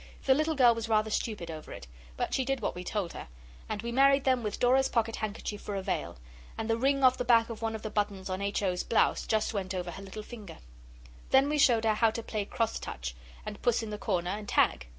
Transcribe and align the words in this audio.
The 0.25 0.33
little 0.33 0.55
girl 0.55 0.73
was 0.73 0.89
rather 0.89 1.11
stupid 1.11 1.51
over 1.51 1.71
it, 1.71 1.85
but 2.17 2.33
she 2.33 2.43
did 2.43 2.59
what 2.59 2.73
we 2.73 2.83
told 2.83 3.13
her, 3.13 3.27
and 3.69 3.83
we 3.83 3.91
married 3.91 4.23
them 4.23 4.41
with 4.41 4.59
Dora's 4.59 4.89
pocket 4.89 5.17
handkerchief 5.17 5.61
for 5.61 5.75
a 5.75 5.83
veil, 5.83 6.17
and 6.57 6.67
the 6.67 6.75
ring 6.75 7.03
off 7.03 7.17
the 7.19 7.23
back 7.23 7.51
of 7.51 7.61
one 7.61 7.75
of 7.75 7.83
the 7.83 7.91
buttons 7.91 8.27
on 8.27 8.41
H. 8.41 8.63
O.'s 8.63 8.81
blouse 8.81 9.27
just 9.27 9.53
went 9.53 9.75
on 9.75 9.85
her 9.85 10.01
little 10.01 10.23
finger. 10.23 10.57
Then 11.29 11.47
we 11.49 11.59
showed 11.59 11.83
her 11.85 11.93
how 11.93 12.09
to 12.09 12.23
play 12.23 12.45
cross 12.45 12.79
touch, 12.79 13.13
and 13.45 13.61
puss 13.61 13.83
in 13.83 13.91
the 13.91 13.99
corner, 13.99 14.31
and 14.31 14.49
tag. 14.49 14.87